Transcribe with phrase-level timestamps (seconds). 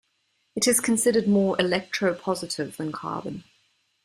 [0.55, 3.43] It is considerably more electropositive than carbon.